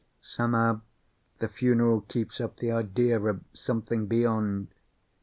[0.23, 0.81] Somehow
[1.37, 4.69] the funeral keeps up the idea of something beyond.